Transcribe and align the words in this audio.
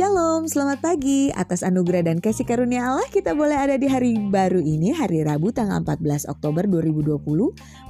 Shalom, 0.00 0.48
selamat 0.48 0.80
pagi. 0.80 1.28
Atas 1.28 1.60
anugerah 1.60 2.08
dan 2.08 2.24
kasih 2.24 2.48
karunia 2.48 2.88
Allah, 2.88 3.04
kita 3.12 3.36
boleh 3.36 3.52
ada 3.52 3.76
di 3.76 3.84
hari 3.84 4.16
baru 4.16 4.56
ini, 4.56 4.96
hari 4.96 5.20
Rabu 5.20 5.52
tanggal 5.52 5.84
14 5.84 6.24
Oktober 6.24 6.64
2020. 6.64 7.20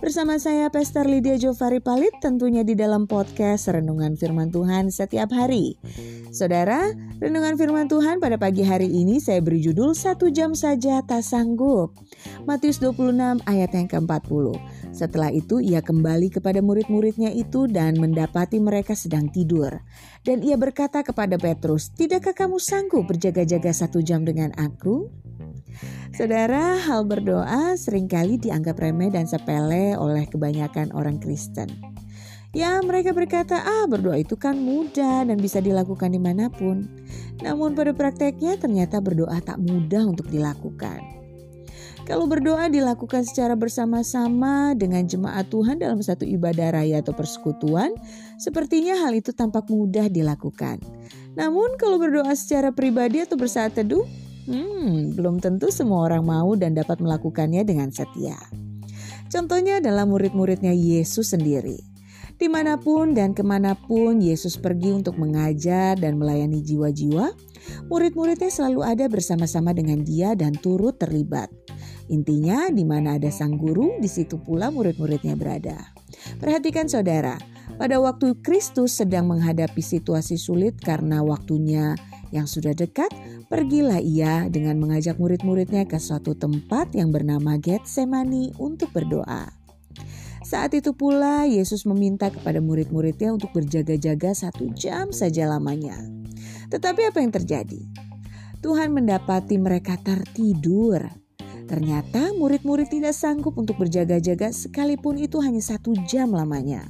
Bersama 0.02 0.34
saya, 0.42 0.66
Pastor 0.74 1.06
Lydia 1.06 1.38
Jovari 1.38 1.78
Palit, 1.78 2.10
tentunya 2.18 2.66
di 2.66 2.74
dalam 2.74 3.06
podcast 3.06 3.70
Renungan 3.70 4.18
Firman 4.18 4.50
Tuhan 4.50 4.90
setiap 4.90 5.30
hari. 5.30 5.78
Saudara, 6.34 6.90
Renungan 7.22 7.54
Firman 7.54 7.86
Tuhan 7.86 8.18
pada 8.18 8.34
pagi 8.42 8.66
hari 8.66 8.90
ini 8.90 9.22
saya 9.22 9.38
beri 9.38 9.62
judul 9.62 9.94
Satu 9.94 10.34
Jam 10.34 10.58
Saja 10.58 11.06
Tak 11.06 11.22
Sanggup. 11.22 11.94
Matius 12.42 12.82
26 12.82 13.38
ayat 13.46 13.70
yang 13.70 13.86
ke-40. 13.86 14.58
Setelah 14.90 15.30
itu 15.30 15.62
ia 15.62 15.78
kembali 15.80 16.34
kepada 16.34 16.58
murid-muridnya 16.58 17.30
itu 17.30 17.70
dan 17.70 17.96
mendapati 17.96 18.58
mereka 18.58 18.98
sedang 18.98 19.30
tidur. 19.30 19.80
Dan 20.26 20.42
ia 20.42 20.58
berkata 20.58 21.06
kepada 21.06 21.38
Petrus, 21.38 21.94
Tidakkah 21.94 22.34
kamu 22.34 22.58
sanggup 22.58 23.06
berjaga-jaga 23.06 23.70
satu 23.70 24.02
jam 24.02 24.26
dengan 24.26 24.50
aku? 24.58 25.08
Saudara, 26.10 26.76
hal 26.76 27.06
berdoa 27.06 27.78
sering 27.78 28.10
kali 28.10 28.36
dianggap 28.36 28.76
remeh 28.82 29.14
dan 29.14 29.30
sepele 29.30 29.94
oleh 29.94 30.26
kebanyakan 30.26 30.90
orang 30.92 31.22
Kristen. 31.22 31.70
Ya, 32.50 32.82
mereka 32.82 33.14
berkata, 33.14 33.62
ah 33.62 33.86
berdoa 33.86 34.18
itu 34.18 34.34
kan 34.34 34.58
mudah 34.58 35.22
dan 35.22 35.38
bisa 35.38 35.62
dilakukan 35.62 36.10
di 36.10 36.18
mana 36.18 36.50
pun. 36.50 36.82
Namun 37.38 37.78
pada 37.78 37.94
prakteknya 37.94 38.58
ternyata 38.58 38.98
berdoa 38.98 39.38
tak 39.38 39.62
mudah 39.62 40.02
untuk 40.10 40.26
dilakukan. 40.26 41.19
Kalau 42.08 42.26
berdoa 42.26 42.66
dilakukan 42.66 43.22
secara 43.22 43.54
bersama-sama 43.54 44.74
dengan 44.74 45.06
jemaat 45.06 45.46
Tuhan 45.52 45.78
dalam 45.78 46.00
satu 46.02 46.26
ibadah 46.26 46.74
raya 46.74 46.98
atau 47.04 47.14
persekutuan, 47.14 47.94
sepertinya 48.40 48.98
hal 49.06 49.14
itu 49.14 49.30
tampak 49.30 49.70
mudah 49.70 50.10
dilakukan. 50.10 50.82
Namun 51.38 51.78
kalau 51.78 52.02
berdoa 52.02 52.34
secara 52.34 52.74
pribadi 52.74 53.22
atau 53.22 53.38
bersaat 53.38 53.78
teduh, 53.78 54.02
hmm, 54.50 55.14
belum 55.14 55.38
tentu 55.38 55.70
semua 55.70 56.10
orang 56.10 56.26
mau 56.26 56.58
dan 56.58 56.74
dapat 56.74 56.98
melakukannya 56.98 57.62
dengan 57.62 57.94
setia. 57.94 58.36
Contohnya 59.30 59.78
adalah 59.78 60.02
murid-muridnya 60.10 60.74
Yesus 60.74 61.30
sendiri. 61.30 61.78
Di 62.40 62.48
mana 62.48 62.80
pun 62.80 63.12
dan 63.12 63.36
ke 63.36 63.44
mana 63.44 63.76
pun 63.76 64.18
Yesus 64.18 64.56
pergi 64.56 64.96
untuk 64.96 65.20
mengajar 65.20 65.94
dan 66.00 66.16
melayani 66.16 66.64
jiwa-jiwa, 66.64 67.30
murid-muridnya 67.92 68.48
selalu 68.48 68.80
ada 68.80 69.06
bersama-sama 69.12 69.76
dengan 69.76 70.02
dia 70.02 70.32
dan 70.32 70.56
turut 70.56 70.96
terlibat. 70.96 71.52
Intinya, 72.10 72.66
di 72.74 72.82
mana 72.82 73.16
ada 73.16 73.30
sang 73.30 73.54
guru, 73.54 74.02
di 74.02 74.10
situ 74.10 74.42
pula 74.42 74.74
murid-muridnya 74.74 75.38
berada. 75.38 75.94
Perhatikan 76.42 76.90
saudara, 76.90 77.38
pada 77.78 78.02
waktu 78.02 78.34
Kristus 78.42 78.98
sedang 78.98 79.30
menghadapi 79.30 79.78
situasi 79.78 80.34
sulit 80.34 80.74
karena 80.82 81.22
waktunya 81.22 81.94
yang 82.34 82.50
sudah 82.50 82.74
dekat, 82.74 83.10
pergilah 83.46 84.02
ia 84.02 84.50
dengan 84.50 84.82
mengajak 84.82 85.22
murid-muridnya 85.22 85.86
ke 85.86 86.02
suatu 86.02 86.34
tempat 86.34 86.94
yang 86.98 87.14
bernama 87.14 87.58
Getsemani 87.62 88.58
untuk 88.58 88.90
berdoa. 88.90 89.50
Saat 90.42 90.74
itu 90.74 90.90
pula 90.98 91.46
Yesus 91.46 91.86
meminta 91.86 92.26
kepada 92.26 92.58
murid-muridnya 92.58 93.30
untuk 93.30 93.54
berjaga-jaga 93.54 94.34
satu 94.34 94.66
jam 94.74 95.14
saja 95.14 95.46
lamanya. 95.46 95.94
Tetapi 96.74 97.06
apa 97.06 97.22
yang 97.22 97.30
terjadi? 97.30 97.82
Tuhan 98.58 98.90
mendapati 98.90 99.62
mereka 99.62 99.94
tertidur. 100.02 101.06
Ternyata 101.70 102.34
murid-murid 102.34 102.90
tidak 102.90 103.14
sanggup 103.14 103.54
untuk 103.54 103.78
berjaga-jaga 103.78 104.50
sekalipun 104.50 105.22
itu 105.22 105.38
hanya 105.38 105.62
satu 105.62 105.94
jam 106.02 106.34
lamanya. 106.34 106.82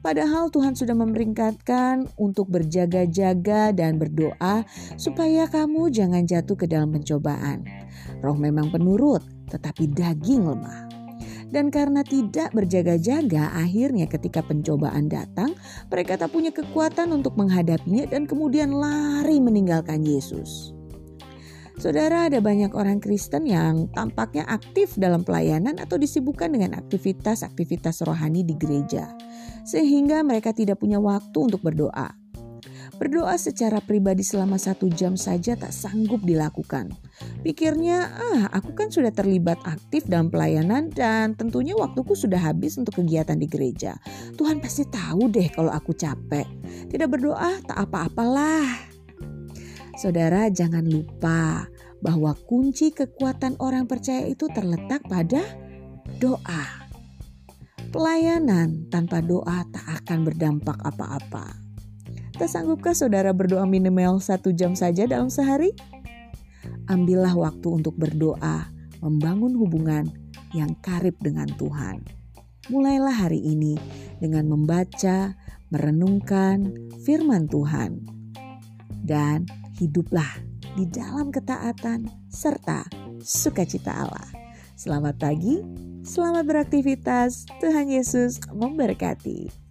Padahal 0.00 0.48
Tuhan 0.48 0.72
sudah 0.72 0.96
memeringkatkan 0.96 2.08
untuk 2.16 2.48
berjaga-jaga 2.48 3.76
dan 3.76 4.00
berdoa 4.00 4.64
supaya 4.96 5.44
kamu 5.44 5.92
jangan 5.92 6.24
jatuh 6.24 6.56
ke 6.56 6.64
dalam 6.64 6.88
pencobaan. 6.88 7.68
Roh 8.24 8.38
memang 8.38 8.72
penurut, 8.72 9.20
tetapi 9.52 9.92
daging 9.92 10.48
lemah. 10.48 10.88
Dan 11.52 11.68
karena 11.68 12.00
tidak 12.00 12.56
berjaga-jaga, 12.56 13.52
akhirnya 13.52 14.08
ketika 14.08 14.40
pencobaan 14.40 15.12
datang, 15.12 15.52
mereka 15.92 16.16
tak 16.16 16.32
punya 16.32 16.48
kekuatan 16.48 17.12
untuk 17.12 17.36
menghadapinya 17.36 18.08
dan 18.08 18.24
kemudian 18.24 18.72
lari 18.72 19.36
meninggalkan 19.36 20.00
Yesus. 20.00 20.77
Saudara, 21.78 22.26
ada 22.26 22.42
banyak 22.42 22.74
orang 22.74 22.98
Kristen 22.98 23.46
yang 23.46 23.86
tampaknya 23.94 24.42
aktif 24.50 24.98
dalam 24.98 25.22
pelayanan 25.22 25.78
atau 25.78 25.94
disibukkan 25.94 26.50
dengan 26.50 26.74
aktivitas-aktivitas 26.74 28.02
rohani 28.02 28.42
di 28.42 28.58
gereja, 28.58 29.14
sehingga 29.62 30.26
mereka 30.26 30.50
tidak 30.50 30.82
punya 30.82 30.98
waktu 30.98 31.38
untuk 31.38 31.62
berdoa. 31.62 32.18
Berdoa 32.98 33.38
secara 33.38 33.78
pribadi 33.78 34.26
selama 34.26 34.58
satu 34.58 34.90
jam 34.90 35.14
saja 35.14 35.54
tak 35.54 35.70
sanggup 35.70 36.18
dilakukan. 36.26 36.90
Pikirnya, 37.46 38.10
ah 38.10 38.50
aku 38.50 38.74
kan 38.74 38.90
sudah 38.90 39.14
terlibat 39.14 39.62
aktif 39.62 40.10
dalam 40.10 40.34
pelayanan 40.34 40.90
dan 40.90 41.38
tentunya 41.38 41.78
waktuku 41.78 42.18
sudah 42.18 42.42
habis 42.42 42.74
untuk 42.74 42.98
kegiatan 42.98 43.38
di 43.38 43.46
gereja. 43.46 43.94
Tuhan 44.34 44.58
pasti 44.58 44.82
tahu 44.82 45.30
deh 45.30 45.46
kalau 45.54 45.70
aku 45.70 45.94
capek. 45.94 46.50
Tidak 46.90 47.06
berdoa 47.06 47.62
tak 47.62 47.86
apa-apalah. 47.86 48.87
Saudara, 49.98 50.46
jangan 50.46 50.86
lupa 50.86 51.66
bahwa 51.98 52.30
kunci 52.46 52.94
kekuatan 52.94 53.58
orang 53.58 53.90
percaya 53.90 54.30
itu 54.30 54.46
terletak 54.46 55.02
pada 55.10 55.42
doa. 56.22 56.86
Pelayanan 57.90 58.86
tanpa 58.94 59.18
doa 59.18 59.66
tak 59.74 59.82
akan 59.98 60.22
berdampak 60.22 60.78
apa-apa. 60.86 61.50
Tak 62.38 62.46
sanggupkah 62.46 62.94
saudara 62.94 63.34
berdoa 63.34 63.66
minimal 63.66 64.22
satu 64.22 64.54
jam 64.54 64.78
saja 64.78 65.02
dalam 65.10 65.26
sehari? 65.26 65.74
Ambillah 66.86 67.34
waktu 67.34 67.82
untuk 67.82 67.98
berdoa, 67.98 68.70
membangun 69.02 69.58
hubungan 69.58 70.06
yang 70.54 70.78
karib 70.78 71.18
dengan 71.18 71.50
Tuhan. 71.58 72.06
Mulailah 72.70 73.26
hari 73.26 73.42
ini 73.42 73.74
dengan 74.22 74.46
membaca, 74.46 75.34
merenungkan 75.74 76.70
firman 77.02 77.50
Tuhan, 77.50 78.17
dan 79.08 79.48
hiduplah 79.80 80.28
di 80.76 80.84
dalam 80.84 81.32
ketaatan 81.32 82.12
serta 82.28 82.84
sukacita 83.24 84.04
Allah. 84.04 84.28
Selamat 84.78 85.16
pagi, 85.18 85.64
selamat 86.04 86.44
beraktivitas. 86.44 87.48
Tuhan 87.58 87.88
Yesus 87.88 88.38
memberkati. 88.52 89.67